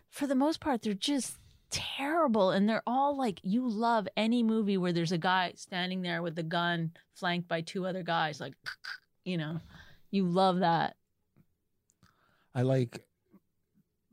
[0.08, 1.36] for the most part, they're just
[1.70, 2.50] terrible.
[2.50, 6.38] And they're all like, you love any movie where there's a guy standing there with
[6.38, 8.54] a gun flanked by two other guys, like,
[9.24, 9.60] you know,
[10.10, 10.96] you love that.
[12.54, 13.04] I like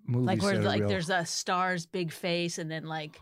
[0.06, 0.90] movies Like where like real.
[0.90, 3.20] there's a star's big face, and then like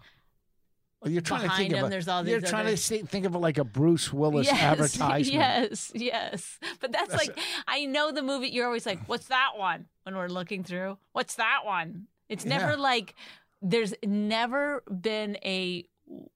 [1.07, 3.25] You're trying to think him, of a, there's all You're these trying other- to think
[3.25, 5.25] of it like a Bruce Willis advertisement.
[5.33, 6.59] Yes, yes.
[6.79, 8.49] But that's, That's like I know the movie.
[8.49, 12.71] You're always like, "What's that one?" When we're looking through, "What's that one?" It's never
[12.71, 12.75] Yeah.
[12.81, 13.15] like
[13.61, 15.85] there's never been a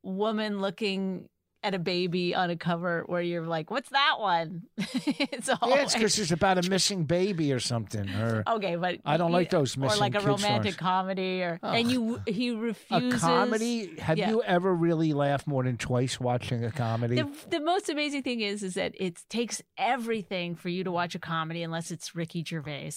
[0.04, 1.30] woman looking
[1.63, 5.84] at a baby on a cover where you're like, "What's that one?" it's all Yeah,
[5.84, 8.10] it's because it's about a missing baby or something.
[8.10, 10.76] Or okay, but I don't like those or like a romantic stars.
[10.76, 11.76] comedy, or Ugh.
[11.76, 14.00] and you he a refuses comedy.
[14.00, 14.30] Have yeah.
[14.30, 17.17] you ever really laughed more than twice watching a comedy?
[17.17, 21.15] The, the most amazing thing is is that it takes everything for you to watch
[21.15, 22.93] a comedy unless it's Ricky Gervais.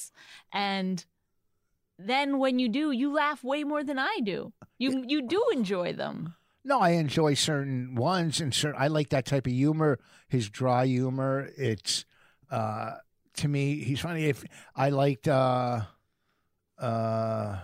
[0.53, 1.05] And
[1.98, 4.53] then when you do, you laugh way more than I do.
[4.79, 6.35] You you do enjoy them.
[6.64, 9.98] No, I enjoy certain ones, and certain I like that type of humor.
[10.29, 11.50] His dry humor.
[11.59, 12.05] It's
[12.50, 12.92] uh,
[13.37, 14.24] to me, he's funny.
[14.27, 15.83] If I liked, uh,
[16.79, 17.59] uh,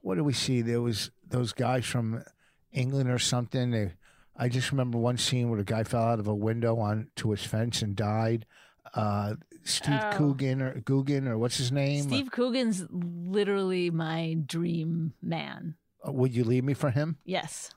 [0.00, 0.62] what do we see?
[0.62, 2.24] There was those guys from
[2.72, 3.70] England or something.
[3.70, 3.92] They,
[4.36, 7.44] I just remember one scene where a guy fell out of a window onto his
[7.44, 8.46] fence and died.
[8.94, 10.10] Uh, Steve Oh.
[10.16, 12.04] Coogan or Coogan or what's his name?
[12.04, 15.74] Steve Coogan's literally my dream man.
[16.06, 17.16] Uh, would you leave me for him?
[17.24, 17.70] Yes.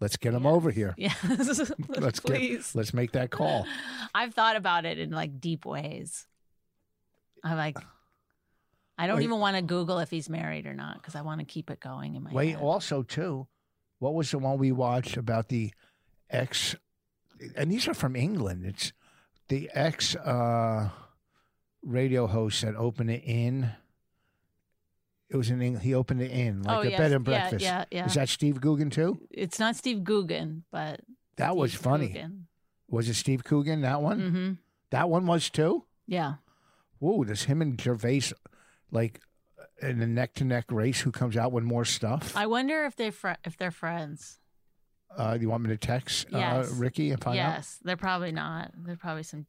[0.00, 0.94] Let's get him over here.
[0.98, 1.72] Yes.
[1.88, 2.72] Let's Please.
[2.72, 2.78] get.
[2.78, 3.66] Let's make that call.
[4.14, 6.26] I've thought about it in like deep ways.
[7.44, 7.76] I'm like,
[8.98, 9.24] I don't Wait.
[9.24, 11.80] even want to Google if he's married or not because I want to keep it
[11.80, 12.60] going in my Wait, head.
[12.62, 13.46] also too,
[13.98, 15.72] what was the one we watched about the
[16.28, 16.74] ex?
[17.56, 18.64] And these are from England.
[18.66, 18.92] It's
[19.48, 20.90] the ex uh,
[21.82, 23.70] radio host that opened it in.
[25.30, 25.84] It was in England.
[25.84, 26.98] He opened it in like oh, a yes.
[26.98, 27.64] bed and breakfast.
[27.64, 28.06] Yeah, yeah.
[28.06, 29.20] Is that Steve Coogan too?
[29.30, 31.00] it's not Steve Coogan, but
[31.36, 32.08] That was funny.
[32.08, 32.48] Coogan.
[32.88, 33.82] Was it Steve Coogan?
[33.82, 34.20] That one?
[34.20, 34.52] Mm-hmm.
[34.90, 35.84] That one was too.
[36.08, 36.34] Yeah.
[36.98, 38.32] Whoa, does him and Gervais
[38.90, 39.20] like
[39.80, 41.00] in a neck to neck race?
[41.02, 42.36] Who comes out with more stuff?
[42.36, 44.40] I wonder if they fr- if they're friends.
[45.16, 47.54] uh, you want me to text uh, Ricky and find out?
[47.54, 48.72] yes, they're probably not.
[48.84, 49.46] They're probably some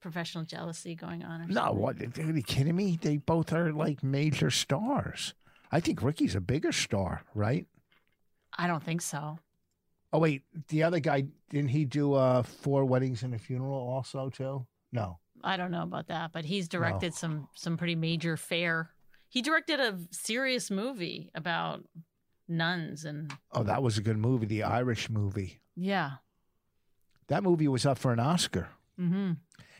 [0.00, 1.42] professional jealousy going on.
[1.42, 1.96] Or No, what?
[2.00, 2.98] Are you kidding me?
[3.00, 5.34] They both are like major stars.
[5.72, 7.66] I think Ricky's a bigger star, right?
[8.56, 9.38] I don't think so.
[10.12, 14.30] Oh wait, the other guy didn't he do uh four weddings and a funeral also
[14.30, 14.66] too?
[14.92, 15.18] No.
[15.44, 18.90] I don't know about that, but he's directed some some pretty major fare.
[19.28, 21.84] He directed a serious movie about
[22.48, 25.60] nuns and Oh, that was a good movie, the Irish movie.
[25.76, 26.12] yeah.
[27.26, 28.68] That movie was up for an Oscar.
[28.98, 29.32] Mm-hmm.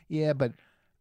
[0.08, 0.52] Yeah, but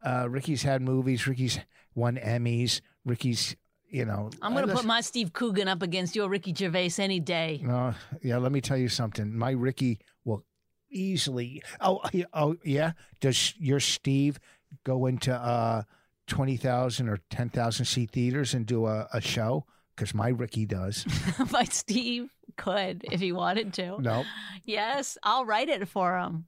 [0.06, 1.28] uh Ricky's had movies.
[1.28, 1.60] Ricky's
[1.96, 2.82] won Emmys.
[3.06, 3.56] Ricky's,
[3.90, 4.30] you know.
[4.42, 7.62] I'm gonna uh, put my Steve Coogan up against your Ricky Gervais any day.
[7.64, 8.38] No, yeah.
[8.38, 9.36] Let me tell you something.
[9.38, 10.44] My Ricky will
[10.92, 11.64] easily.
[11.82, 12.02] Oh,
[12.34, 12.94] oh, yeah.
[13.20, 14.40] Does your Steve
[14.84, 15.84] go into uh
[16.28, 19.66] twenty thousand or ten thousand seat theaters and do a, a show?
[19.96, 21.06] Because my Ricky does.
[21.52, 24.00] my Steve could if he wanted to.
[24.02, 24.24] no,
[24.64, 26.46] Yes, I'll write it for him.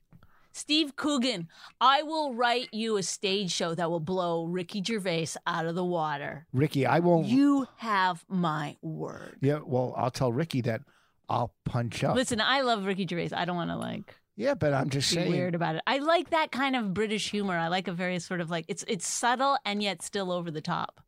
[0.51, 1.47] Steve Coogan,
[1.79, 5.85] I will write you a stage show that will blow Ricky Gervais out of the
[5.85, 6.47] water.
[6.53, 7.27] Ricky, I won't.
[7.27, 9.37] You have my word.
[9.41, 10.81] yeah, well, I'll tell Ricky that
[11.29, 12.15] I'll punch up.
[12.15, 13.29] Listen, I love Ricky Gervais.
[13.33, 15.31] I don't want to like yeah, but I'm just be saying.
[15.31, 15.81] weird about it.
[15.85, 17.57] I like that kind of British humor.
[17.57, 20.61] I like a very sort of like it's it's subtle and yet still over the
[20.61, 21.01] top.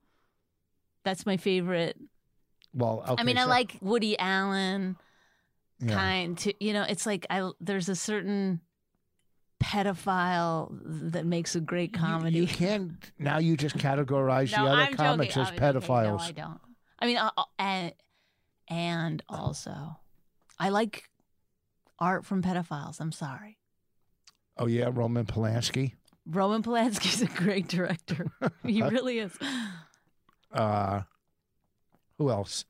[1.05, 1.97] That's my favorite.
[2.73, 4.97] Well, okay, I mean, I like Woody Allen
[5.79, 5.93] yeah.
[5.93, 8.59] kind to you know, it's like I there's a certain
[9.61, 10.69] pedophile
[11.11, 12.39] that makes a great comedy.
[12.39, 13.37] You, can't now.
[13.37, 15.41] You just categorize no, the other I'm comics joking.
[15.41, 15.81] as I'm joking.
[15.81, 16.17] pedophiles.
[16.17, 16.59] No, I don't.
[16.99, 17.93] I mean, uh, uh, and
[18.67, 19.97] and also,
[20.59, 21.09] I like
[21.99, 22.99] art from pedophiles.
[22.99, 23.57] I'm sorry.
[24.57, 25.93] oh yeah, Roman Polanski.
[26.25, 28.27] Roman Polanski's a great director.
[28.63, 29.31] he really is.
[30.53, 31.01] Uh,
[32.17, 32.65] who else?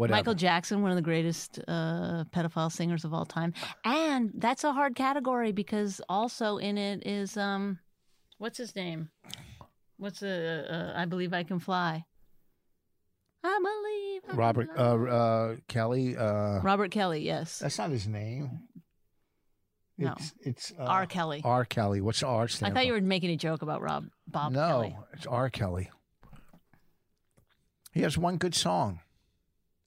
[0.00, 0.16] Whatever.
[0.16, 3.52] Michael Jackson, one of the greatest uh, pedophile singers of all time,
[3.84, 7.78] and that's a hard category because also in it is um,
[8.38, 9.10] what's his name?
[9.98, 10.66] What's the?
[10.96, 12.02] Uh, I believe I can fly.
[13.44, 14.22] I believe.
[14.24, 14.82] I can Robert fly.
[14.82, 16.16] uh, uh, Kelly.
[16.16, 17.58] Uh, Robert Kelly, yes.
[17.58, 18.60] that's not his name.
[19.98, 20.14] No.
[20.16, 21.04] It's it's uh, R.
[21.04, 21.42] Kelly.
[21.44, 21.66] R.
[21.66, 22.00] Kelly.
[22.00, 24.66] What's the R I stand thought you were making a joke about Rob Bob no,
[24.66, 24.96] Kelly.
[25.12, 25.50] it's R.
[25.50, 25.90] Kelly.
[27.92, 29.00] He has one good song,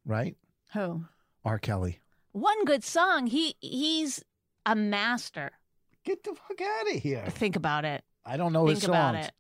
[0.06, 0.36] right?
[0.74, 1.06] Who?
[1.46, 1.60] R.
[1.60, 2.00] Kelly.
[2.32, 3.28] One good song.
[3.28, 4.24] He he's
[4.66, 5.52] a master.
[6.04, 7.24] Get the fuck out of here.
[7.30, 8.04] Think about it.
[8.26, 9.28] I don't know his Think about songs.
[9.28, 9.34] it.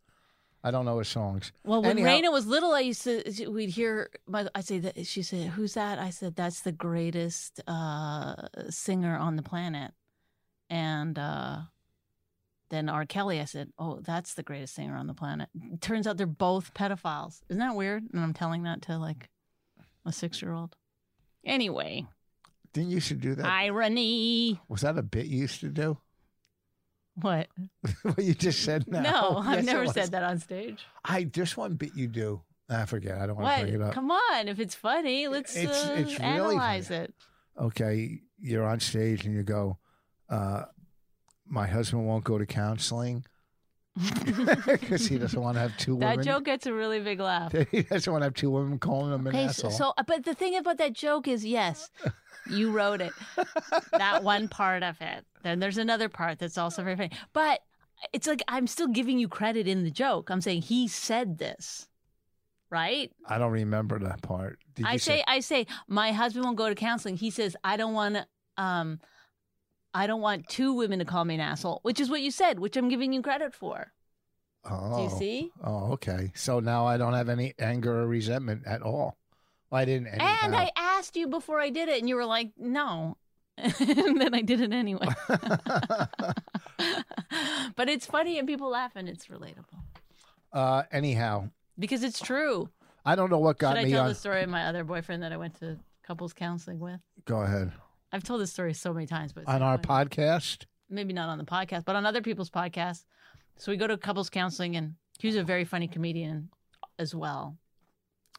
[0.65, 1.51] I don't know his songs.
[1.65, 5.05] Well, when Anyhow- Rayna was little, I used to we'd hear my I say that
[5.07, 9.91] she said, "Who's that?" I said, "That's the greatest uh, singer on the planet."
[10.69, 11.57] And uh,
[12.69, 13.05] then R.
[13.05, 15.49] Kelly, I said, "Oh, that's the greatest singer on the planet."
[15.81, 17.41] Turns out they're both pedophiles.
[17.49, 18.03] Isn't that weird?
[18.13, 19.29] And I'm telling that to like
[20.05, 20.75] a six year old.
[21.45, 22.05] Anyway,
[22.73, 23.45] Didn't you used to do that?
[23.45, 24.59] irony.
[24.67, 25.97] Was that a bit you used to do?
[27.21, 27.47] What?
[28.03, 29.01] what you just said now?
[29.01, 30.83] No, I've never said that on stage.
[31.05, 32.41] I just one bit you do.
[32.69, 33.19] I forget.
[33.19, 33.93] I don't want to bring it up.
[33.93, 36.99] Come on, if it's funny, let's It's- uh, it's really analyze funny.
[37.01, 37.13] it.
[37.59, 39.77] okay, you're on stage and you go,
[40.29, 40.63] uh,
[41.45, 43.25] my husband won't go to counseling
[44.65, 46.25] because he doesn't want to have two That women.
[46.25, 47.53] joke gets a really big laugh.
[47.71, 49.71] he doesn't want to have two women calling him an Okay, asshole.
[49.71, 51.91] so, uh, but the thing about that joke is, yes,
[52.49, 53.13] you wrote it.
[53.91, 55.25] that one part of it.
[55.43, 57.11] Then there's another part that's also very funny.
[57.33, 57.61] But
[58.11, 60.29] it's like I'm still giving you credit in the joke.
[60.29, 61.87] I'm saying he said this,
[62.69, 63.11] right?
[63.27, 64.59] I don't remember that part.
[64.75, 67.17] Did I you say, I say, my husband won't go to counseling.
[67.17, 68.25] He says, I don't want to.
[68.57, 68.99] Um,
[69.93, 72.59] I don't want two women to call me an asshole, which is what you said,
[72.59, 73.91] which I'm giving you credit for.
[74.69, 75.51] oh, Do you see?
[75.63, 76.31] Oh, okay.
[76.35, 79.17] So now I don't have any anger or resentment at all.
[79.69, 80.07] Well, I didn't.
[80.07, 80.55] And.
[80.55, 83.17] I asked you before I did it, and you were like, no.
[83.57, 83.73] and
[84.21, 85.07] then I did it anyway.
[87.75, 89.83] but it's funny and people laugh and it's relatable
[90.53, 92.69] uh, anyhow, because it's true.
[93.05, 94.09] I don't know what got Should I tell on.
[94.09, 96.99] the story of my other boyfriend that I went to couples counseling with?
[97.25, 97.71] Go ahead.
[98.13, 100.05] I've told this story so many times, but On our funny.
[100.05, 100.65] podcast.
[100.89, 103.05] maybe not on the podcast, but on other people's podcasts.
[103.57, 106.49] So we go to couples counseling, and he was a very funny comedian
[106.99, 107.57] as well.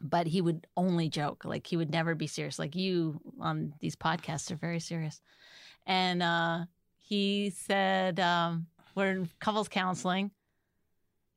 [0.01, 2.59] But he would only joke, like he would never be serious.
[2.59, 5.21] Like you on these podcasts are very serious.
[5.87, 6.65] And uh,
[6.99, 10.31] he said, um, "We're in couples counseling."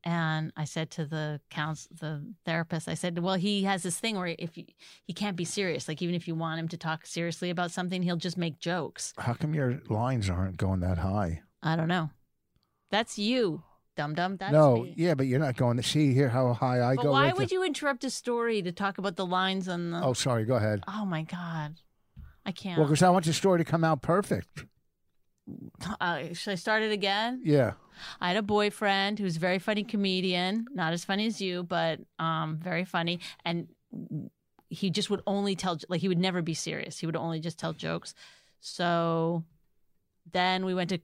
[0.08, 4.16] And I said to the couns the therapist, I said, "Well, he has this thing
[4.16, 4.64] where if you,
[5.04, 8.02] he can't be serious, like even if you want him to talk seriously about something,
[8.02, 11.42] he'll just make jokes." How come your lines aren't going that high?
[11.62, 12.08] I don't know.
[12.90, 13.64] That's you,
[13.96, 14.38] dum dum.
[14.38, 14.94] That's no, me.
[14.96, 17.12] yeah, but you're not going to see here how high I But go.
[17.12, 17.58] why would there.
[17.58, 20.02] you interrupt a story to talk about the lines on the?
[20.02, 20.46] Oh, sorry.
[20.46, 20.84] Go ahead.
[20.88, 21.74] Oh my god,
[22.46, 22.78] I can't.
[22.78, 24.64] Well, because I want the story to come out perfect.
[26.00, 27.42] uh, should I start it again?
[27.44, 27.72] Yeah.
[28.20, 32.00] I had a boyfriend who's a very funny comedian, not as funny as you, but
[32.18, 33.68] um, very funny, and
[34.70, 36.98] he just would only tell like he would never be serious.
[36.98, 38.14] He would only just tell jokes.
[38.60, 39.44] So
[40.30, 41.00] then we went to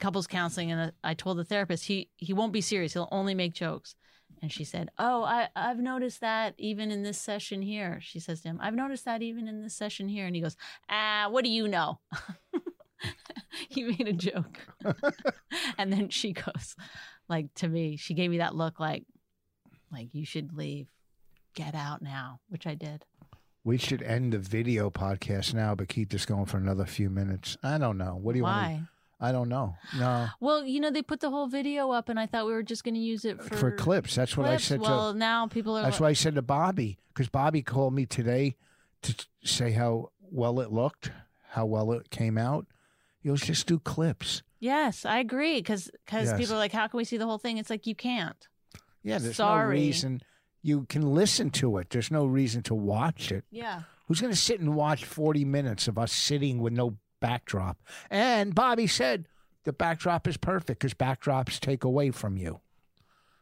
[0.00, 2.92] couples counseling, and I told the therapist he he won't be serious.
[2.94, 3.94] He'll only make jokes.
[4.42, 8.40] And she said, "Oh, I I've noticed that even in this session here." She says
[8.42, 10.56] to him, "I've noticed that even in this session here." And he goes,
[10.88, 12.00] "Ah, what do you know?"
[13.68, 14.58] he made a joke.
[15.78, 16.76] and then she goes,
[17.28, 19.04] like to me, she gave me that look like,
[19.92, 20.88] like you should leave,
[21.54, 23.04] get out now, which I did.
[23.64, 27.56] We should end the video podcast now, but keep this going for another few minutes.
[27.62, 28.18] I don't know.
[28.20, 28.72] What do you Why?
[28.72, 28.88] want?
[29.20, 29.76] I don't know.
[29.96, 32.62] No, Well, you know, they put the whole video up, and I thought we were
[32.62, 34.14] just going to use it for, for, clips.
[34.14, 34.64] That's what I clips.
[34.64, 35.18] said Well, to.
[35.18, 35.82] now people are.
[35.82, 38.56] That's what I said to Bobby because Bobby called me today
[39.02, 41.12] to say how well it looked,
[41.50, 42.66] how well it came out.
[43.26, 44.42] Goes, just do clips.
[44.60, 45.56] Yes, I agree.
[45.60, 46.36] Because Yes.
[46.38, 47.58] people are like, how can we see the whole thing?
[47.58, 48.48] It's like you can't.
[49.02, 49.64] Yeah, there's Sorry.
[49.66, 50.20] no reason.
[50.62, 51.90] You can listen to it.
[51.90, 53.44] There's no reason to watch it.
[53.50, 53.82] Yeah.
[54.06, 57.78] Who's going to sit and watch 40 minutes of us sitting with no backdrop?
[58.10, 59.26] And Bobby said
[59.64, 62.60] the backdrop is perfect because backdrops take away from you.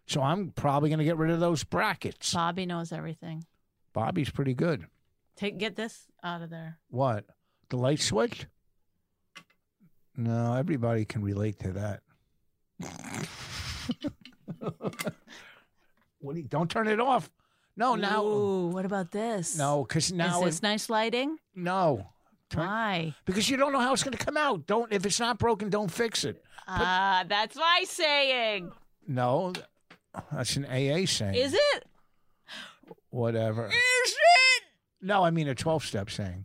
[0.06, 2.34] So I'm probably going to get rid of those brackets.
[2.34, 3.44] Bobby knows everything.
[3.92, 4.86] Bobby's pretty good.
[5.36, 6.78] Take get this out of there.
[6.90, 7.24] What?
[7.70, 8.46] The light switch?
[10.16, 12.00] No, everybody can relate to that.
[16.20, 17.30] what do you, don't turn it off.
[17.76, 18.24] No, now.
[18.24, 19.56] Ooh, what about this?
[19.56, 20.40] No, because now.
[20.40, 21.38] Is this it- nice lighting?
[21.54, 22.08] no.
[22.50, 23.14] Turn- Why?
[23.24, 24.66] Because you don't know how it's going to come out.
[24.66, 26.44] Don't if it's not broken, don't fix it.
[26.68, 28.70] Ah, that's my saying.
[29.08, 29.54] No,
[30.30, 31.34] that's an AA saying.
[31.34, 31.84] Is it?
[33.08, 33.68] Whatever.
[33.68, 33.72] Is
[34.12, 34.62] it?
[35.00, 36.44] No, I mean a twelve step saying.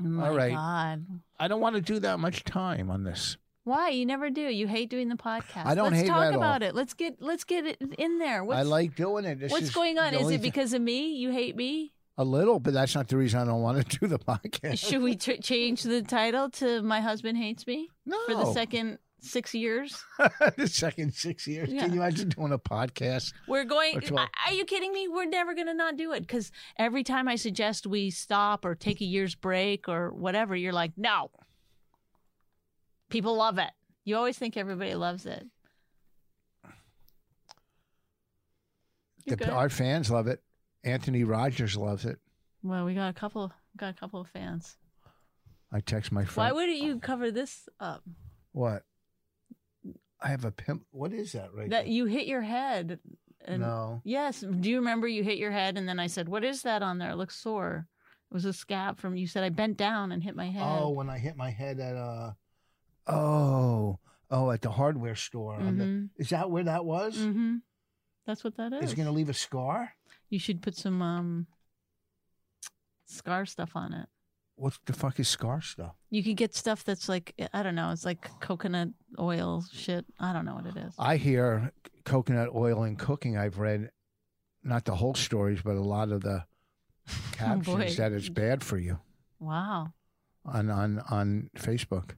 [0.00, 0.54] Oh my All right.
[0.54, 1.06] God.
[1.38, 3.36] I don't want to do that much time on this.
[3.64, 3.90] Why?
[3.90, 4.42] You never do.
[4.42, 5.66] You hate doing the podcast.
[5.66, 6.38] I don't let's hate it talk at all.
[6.38, 6.74] about it.
[6.74, 8.42] Let's get let's get it in there.
[8.44, 9.40] What's, I like doing it.
[9.40, 10.14] This what's going on?
[10.14, 11.14] Is it thi- because of me?
[11.16, 11.92] You hate me?
[12.16, 12.58] a little?
[12.58, 14.78] But that's not the reason I don't want to do the podcast.
[14.78, 18.98] Should we tr- change the title to "My Husband Hates Me" no, for the second
[19.20, 20.04] six years?
[20.56, 21.70] the second six years.
[21.70, 21.82] Yeah.
[21.82, 23.32] Can you imagine doing a podcast?
[23.46, 24.00] We're going.
[24.00, 24.28] 12.
[24.46, 25.08] Are you kidding me?
[25.08, 28.74] We're never going to not do it because every time I suggest we stop or
[28.74, 31.30] take a year's break or whatever, you're like, no.
[33.08, 33.70] People love it.
[34.04, 35.46] You always think everybody loves it.
[39.26, 40.42] The, our fans love it.
[40.84, 42.18] Anthony Rogers loves it.
[42.62, 43.52] Well, we got a couple.
[43.76, 44.76] Got a couple of fans.
[45.70, 46.50] I text my friend.
[46.50, 48.02] Why wouldn't you cover this up?
[48.52, 48.84] What?
[50.20, 50.84] I have a pimp.
[50.90, 51.92] What is that right That there?
[51.92, 52.98] you hit your head.
[53.44, 54.00] And No.
[54.04, 54.40] Yes.
[54.40, 56.98] Do you remember you hit your head and then I said, "What is that on
[56.98, 57.10] there?
[57.12, 57.86] It looks sore."
[58.30, 60.62] It was a scab from you said I bent down and hit my head.
[60.66, 62.32] Oh, when I hit my head at uh
[63.06, 63.98] oh
[64.30, 65.54] oh at the hardware store.
[65.54, 67.16] on the- is that where that was?
[67.16, 67.56] Mm-hmm.
[68.26, 68.84] That's what that is.
[68.84, 69.92] Is it going to leave a scar?
[70.28, 71.46] You should put some um
[73.06, 74.08] scar stuff on it.
[74.60, 75.94] What the fuck is scar stuff?
[76.10, 77.90] You can get stuff that's like I don't know.
[77.92, 80.04] It's like coconut oil shit.
[80.18, 80.94] I don't know what it is.
[80.98, 81.72] I hear
[82.04, 83.36] coconut oil in cooking.
[83.38, 83.90] I've read
[84.64, 86.44] not the whole stories, but a lot of the
[87.32, 88.98] captions that it's bad for you
[89.38, 89.92] Wow.
[90.44, 92.16] on on on Facebook,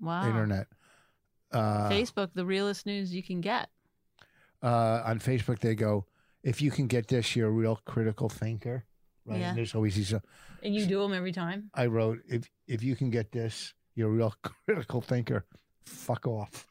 [0.00, 0.26] Wow.
[0.28, 0.66] internet.
[1.50, 3.70] Uh, Facebook, the realest news you can get.
[4.62, 6.04] uh, on Facebook, they go,
[6.42, 8.84] if you can get this, you're a real critical thinker.
[9.28, 9.40] Right.
[9.40, 9.48] Yeah.
[9.50, 10.12] And there's always these.
[10.14, 10.20] Uh,
[10.62, 11.70] And you do them every time.
[11.74, 14.34] I wrote, if if you can get this, you're a real
[14.66, 15.44] critical thinker.
[15.84, 16.66] Fuck off.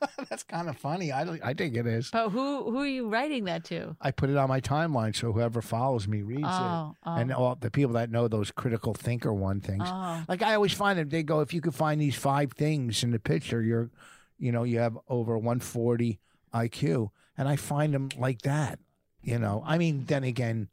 [0.28, 1.12] That's kind of funny.
[1.12, 2.10] I don't- I think it is.
[2.10, 3.96] But who who are you writing that to?
[4.00, 6.46] I put it on my timeline so whoever follows me reads it.
[6.46, 9.84] Oh, oh, And all the people that know those critical thinker one things.
[9.86, 10.22] oh.
[10.28, 13.12] Like I always find them, they go, if you could find these five things in
[13.12, 13.90] the picture, you're,
[14.38, 16.18] you know, you have over 140
[16.52, 17.10] IQ.
[17.38, 18.78] And I find them like that.
[19.22, 20.68] You know, I mean, then again,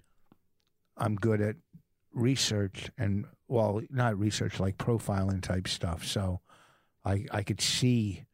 [1.02, 1.56] I'm good at
[2.14, 6.06] research and, well, not research, like profiling type stuff.
[6.06, 6.42] So
[7.04, 8.26] I, I could see.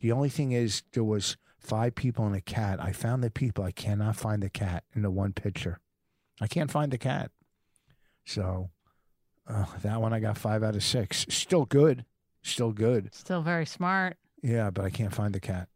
[0.00, 2.80] The only thing is, there was five people and a cat.
[2.80, 3.64] I found the people.
[3.64, 5.80] I cannot find the cat in the one picture.
[6.40, 7.30] I can't find the cat.
[8.24, 8.70] So
[9.46, 11.26] uh, that one I got five out of six.
[11.28, 12.04] Still good.
[12.42, 13.14] Still good.
[13.14, 14.16] Still very smart.
[14.42, 15.68] Yeah, but I can't find the cat.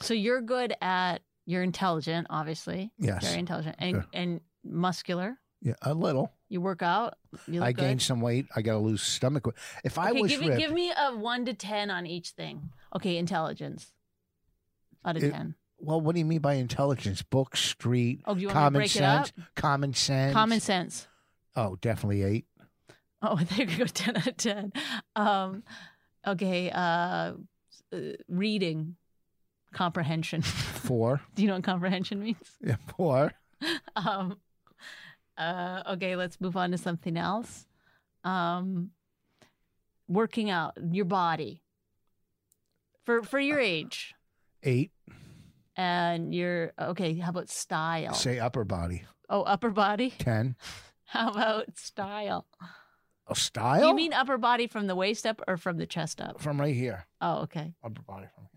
[0.00, 2.92] So you're good at you're intelligent, obviously.
[2.98, 3.24] Yes.
[3.26, 3.76] Very intelligent.
[3.78, 4.04] And Sure.
[4.12, 5.38] and muscular.
[5.62, 6.32] Yeah, a little.
[6.48, 7.14] You work out.
[7.48, 7.80] You look I good.
[7.82, 8.46] gained some weight.
[8.54, 9.56] I got to lose stomach weight.
[9.84, 12.30] If I okay, was give me ripped, give me a one to ten on each
[12.30, 12.70] thing.
[12.94, 13.92] Okay, intelligence.
[15.04, 15.54] Out of It- ten.
[15.78, 17.22] well, what do you mean by intelligence?
[17.22, 19.44] Book, street, Oh, do you want me to common sense, up?
[19.56, 20.32] common sense.
[20.34, 21.08] Common sense.
[21.56, 22.46] Oh, definitely eight.
[23.22, 24.72] Oh, there you go, ten out of ten.
[25.16, 25.62] Um,
[26.26, 27.32] okay, uh,
[27.92, 27.98] uh,
[28.28, 28.96] reading,
[29.72, 30.42] comprehension.
[30.42, 31.22] Four.
[31.34, 32.36] Do you know what comprehension means?
[32.64, 33.32] Yeah, four.
[33.96, 34.36] Um,
[35.38, 37.66] uh, okay, let's move on to something else.
[38.24, 38.90] Um,
[40.08, 41.62] working out your body
[43.04, 44.14] for for your age
[44.62, 44.90] Eight.
[45.76, 47.14] and your okay.
[47.18, 48.14] How about style?
[48.14, 49.04] Say upper body.
[49.28, 50.10] oh, upper body.
[50.18, 50.56] Ten.
[51.04, 52.46] How about style?
[53.28, 53.86] A style?
[53.88, 56.40] You mean upper body from the waist up or from the chest up?
[56.40, 57.06] from right here?
[57.20, 57.74] Oh, okay.
[57.84, 58.55] Upper body from here.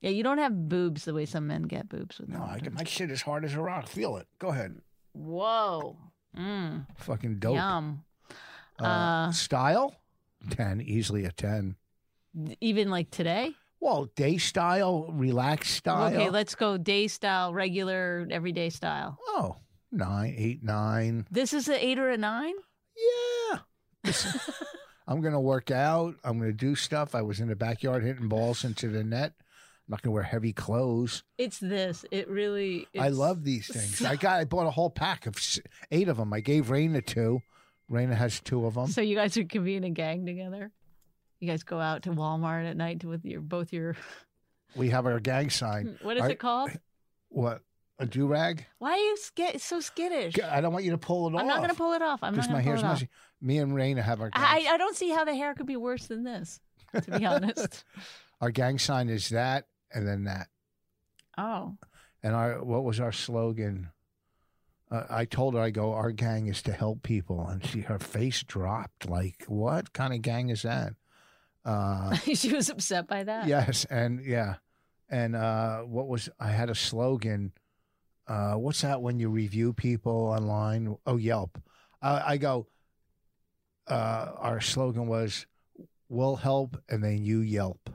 [0.00, 2.58] Yeah, you don't have boobs the way some men get boobs with No, no I
[2.58, 3.88] get my shit as hard as a rock.
[3.88, 4.26] Feel it.
[4.38, 4.76] Go ahead.
[5.12, 5.96] Whoa.
[6.36, 7.56] Mm, Fucking dope.
[7.56, 8.04] yum.
[8.80, 9.96] Uh, Uh, style?
[10.50, 11.74] 10, easily a 10.
[12.60, 13.54] Even like today?
[13.80, 16.12] Well, day style, relaxed style.
[16.14, 19.18] Okay, let's go day style, regular, everyday style.
[19.28, 19.56] oh,
[19.90, 21.26] nine, eight, nine.
[21.30, 22.54] This is an eight or a nine?
[22.96, 23.58] Yeah.
[25.08, 26.14] I'm going to work out.
[26.22, 27.14] I'm going to do stuff.
[27.14, 29.32] I was in the backyard hitting balls into the net.
[29.88, 31.22] I'm not going to wear heavy clothes.
[31.38, 32.04] It's this.
[32.10, 32.86] It really.
[32.98, 34.04] I love these things.
[34.04, 34.38] I got.
[34.38, 35.34] I bought a whole pack of
[35.90, 36.30] eight of them.
[36.34, 37.40] I gave Rayna two.
[37.90, 38.88] Rayna has two of them.
[38.88, 40.70] So you guys are can be in a gang together.
[41.40, 43.96] You guys go out to Walmart at night with your both your.
[44.76, 45.98] We have our gang sign.
[46.02, 46.70] What is I- it called?
[47.30, 47.62] What?
[47.98, 48.66] A do rag?
[48.78, 50.38] Why are you sk- so skittish?
[50.38, 51.40] I don't want you to pull it off.
[51.40, 52.22] I'm not going to pull it off.
[52.22, 52.92] I'm not Because going my to pull hair's it off.
[52.92, 53.08] messy.
[53.40, 55.76] Me and Rayna have our gang, I, I don't see how the hair could be
[55.76, 56.60] worse than this.
[57.02, 57.82] To be honest.
[58.40, 60.48] our gang sign is that and then that.
[61.36, 61.76] oh.
[62.20, 63.90] And our what was our slogan?
[64.90, 67.98] Uh, I told her I go, our gang is to help people, and she her
[68.00, 69.08] face dropped.
[69.08, 70.94] Like, what kind of gang is that?
[71.64, 73.46] Uh, she was upset by that.
[73.46, 74.56] yes, and yeah,
[75.08, 77.52] and uh, what was I had a slogan?
[78.26, 80.96] Uh, what's that when you review people online?
[81.06, 81.62] Oh, Yelp.
[82.02, 82.66] Uh, I go.
[83.86, 85.46] Uh, our slogan was,
[86.08, 87.90] "We'll help, and then you Yelp."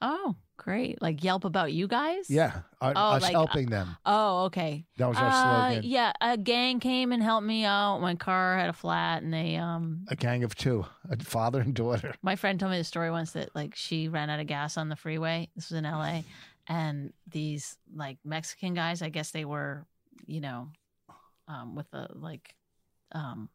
[0.00, 1.00] Oh, great.
[1.00, 2.28] Like Yelp about you guys?
[2.28, 3.96] Yeah, uh, Oh, us like, helping them.
[4.04, 4.84] Oh, okay.
[4.98, 5.88] That was our Uh, slogan.
[5.90, 8.00] yeah, a gang came and helped me out.
[8.00, 10.04] My car had a flat, and they um.
[10.08, 12.14] A gang of two, a father and daughter.
[12.20, 14.90] My friend told me the story once that like she ran out of gas on
[14.90, 15.48] the freeway.
[15.56, 16.24] This was in L.A.
[16.68, 19.00] and these like Mexican guys.
[19.00, 19.86] I guess they were,
[20.26, 20.68] you know,
[21.46, 22.54] um, with the like,
[23.12, 23.48] um,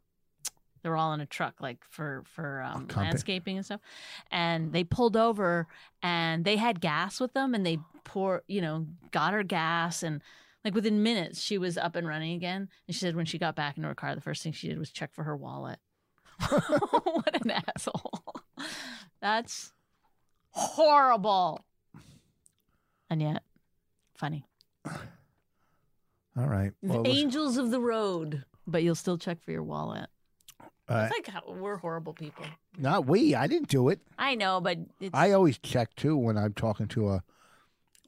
[0.83, 3.81] They're all in a truck, like for for um, landscaping and stuff.
[4.29, 5.67] And they pulled over,
[6.01, 10.21] and they had gas with them, and they pour, you know, got her gas, and
[10.65, 12.69] like within minutes, she was up and running again.
[12.87, 14.77] And she said when she got back into her car, the first thing she did
[14.77, 15.79] was check for her wallet.
[16.49, 18.21] what an asshole!
[19.21, 19.71] That's
[20.49, 21.63] horrible,
[23.09, 23.43] and yet
[24.15, 24.45] funny.
[26.35, 26.71] All right.
[26.81, 30.09] Well, Angels of the road, but you'll still check for your wallet.
[30.89, 32.45] Uh, It's like how we're horrible people.
[32.77, 33.35] not we.
[33.35, 33.99] I didn't do it.
[34.17, 37.23] I know, but it's I always check too when I'm talking to a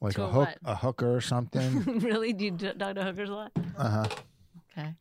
[0.00, 0.58] like To a a hook what?
[0.64, 1.82] a hooker or something.
[2.00, 2.32] really.
[2.32, 3.52] Do you d- talk to hookers a lot?
[3.78, 4.06] uh huh.
[4.78, 4.94] Okay.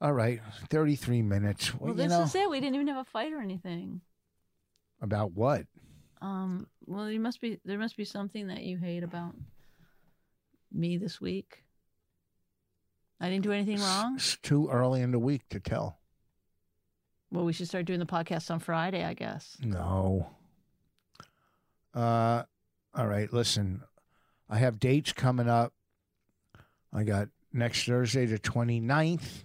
[0.00, 0.40] All right.
[0.68, 1.72] Thirty three minutes.
[1.74, 2.50] Well, Well, you this know is it.
[2.50, 4.00] We didn't even have a fight or anything.
[5.00, 5.66] about what?
[6.20, 6.66] Um.
[6.86, 7.60] Well, you must be.
[7.64, 9.34] There must be something that you hate about
[10.72, 11.63] me this week.
[13.24, 14.16] I didn't do anything wrong.
[14.16, 15.96] It's too early in the week to tell.
[17.30, 19.56] Well, we should start doing the podcast on Friday, I guess.
[19.62, 20.28] No.
[21.94, 22.42] Uh,
[22.94, 23.32] all right.
[23.32, 23.80] Listen,
[24.50, 25.72] I have dates coming up.
[26.92, 29.44] I got next Thursday, the 29th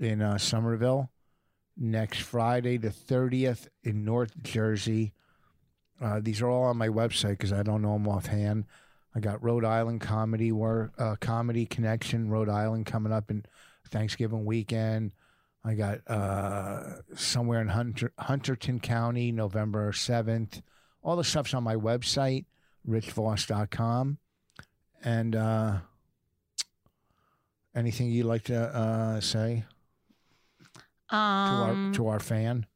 [0.00, 1.08] in uh, Somerville.
[1.76, 5.12] Next Friday, the 30th in North Jersey.
[6.00, 8.64] Uh, these are all on my website because I don't know them offhand.
[9.14, 13.44] I got Rhode Island comedy work, uh, comedy connection, Rhode Island coming up in
[13.90, 15.12] Thanksgiving weekend.
[15.64, 20.62] I got uh, somewhere in Hunter, Hunterdon County, November 7th.
[21.02, 22.44] All the stuff's on my website,
[22.88, 24.18] richvos.com.
[25.02, 25.78] And uh,
[27.74, 29.64] anything you'd like to uh, say
[31.10, 31.88] to, Um.
[31.88, 32.66] our, to our fan?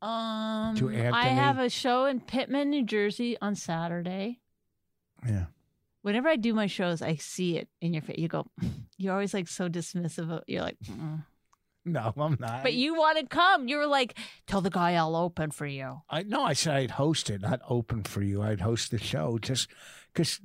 [0.00, 0.74] um.
[0.76, 4.40] to I have a show in Pitman, New Jersey, on Saturday.
[5.26, 5.46] Yeah.
[6.02, 8.18] Whenever I do my shows, I see it in your face.
[8.18, 8.46] You go,
[8.98, 10.30] you're always like so dismissive.
[10.30, 11.24] Of, you're like, "Mm."
[11.84, 12.62] No, I'm not.
[12.62, 13.66] but you want to come.
[13.66, 16.02] You were like, tell the guy I'll open for you.
[16.08, 18.40] I no, I said I'd host it, not open for you.
[18.42, 19.68] I'd host the show just
[20.12, 20.40] because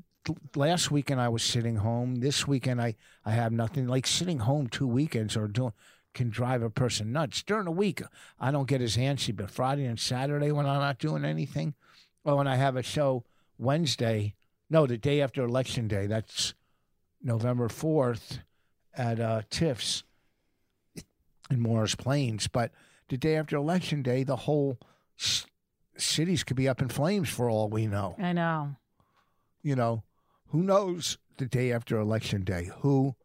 [0.55, 2.15] last weekend I was sitting home.
[2.15, 3.87] This weekend I I have nothing.
[3.87, 5.73] Like sitting home two weekends or doing
[6.15, 7.43] can drive a person nuts.
[7.43, 8.01] During the week
[8.39, 11.75] I don't get as antsy, but Friday and Saturday when I'm not doing anything,
[12.23, 13.25] or when I have a show
[13.59, 14.33] Wednesday,
[14.69, 16.07] no, the day after election day.
[16.07, 16.53] That's
[17.21, 18.39] November fourth
[18.95, 20.03] at uh, Tiff's
[21.49, 22.71] in Morris Plains, but
[23.09, 24.77] the day after election day, the whole
[25.19, 25.45] s-
[25.97, 28.15] cities could be up in flames for all we know.
[28.19, 28.75] I know.
[29.63, 30.03] You know,
[30.47, 32.69] who knows the day after election day?
[32.79, 33.15] Who,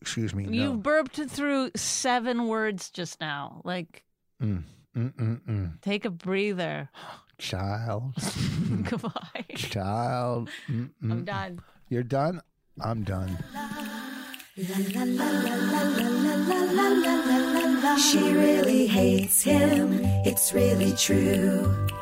[0.00, 0.76] excuse me, You no.
[0.76, 3.60] burped through seven words just now.
[3.64, 4.04] Like,
[4.42, 4.64] Mm,
[4.96, 5.80] mm, mm, mm.
[5.80, 6.88] take a breather.
[7.42, 8.14] Child,
[8.88, 9.44] Goodbye.
[9.56, 10.48] child.
[10.70, 11.10] Mm, mm.
[11.10, 11.60] I'm done.
[11.88, 12.40] You're done?
[12.80, 13.36] I'm done.
[17.98, 21.66] She really hates him, it's really true.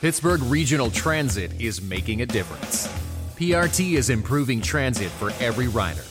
[0.00, 2.86] Pittsburgh Regional Transit is making a difference.
[3.36, 6.04] PRT is improving transit for every rider.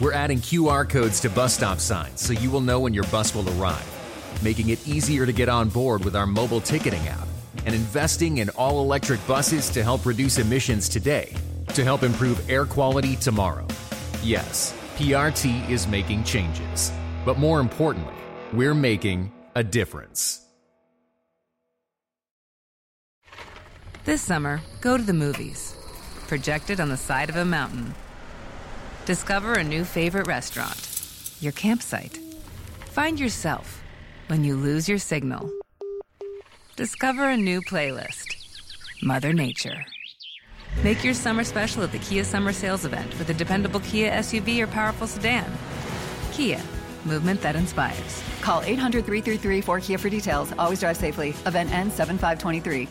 [0.00, 3.34] We're adding QR codes to bus stop signs so you will know when your bus
[3.34, 7.26] will arrive, making it easier to get on board with our mobile ticketing app,
[7.66, 11.34] and investing in all electric buses to help reduce emissions today
[11.74, 13.66] to help improve air quality tomorrow.
[14.22, 16.90] Yes, PRT is making changes,
[17.24, 18.16] but more importantly,
[18.52, 20.44] we're making a difference.
[24.04, 25.76] This summer, go to the movies.
[26.26, 27.94] Projected on the side of a mountain.
[29.06, 30.80] Discover a new favorite restaurant.
[31.40, 32.18] Your campsite.
[32.90, 33.80] Find yourself
[34.26, 35.48] when you lose your signal.
[36.74, 38.34] Discover a new playlist.
[39.00, 39.86] Mother Nature.
[40.84, 44.60] Make your summer special at the Kia Summer Sales Event with a dependable Kia SUV
[44.60, 45.50] or powerful sedan.
[46.32, 46.60] Kia,
[47.04, 48.22] movement that inspires.
[48.40, 50.52] Call 800 333 4KIA for details.
[50.58, 51.30] Always drive safely.
[51.46, 52.88] Event ends 7523.